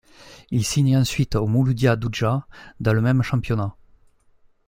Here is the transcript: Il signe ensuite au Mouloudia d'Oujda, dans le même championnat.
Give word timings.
Il 0.49 0.65
signe 0.65 0.97
ensuite 0.97 1.35
au 1.35 1.45
Mouloudia 1.45 1.95
d'Oujda, 1.95 2.47
dans 2.79 2.91
le 2.93 3.01
même 3.01 3.21
championnat. 3.21 3.75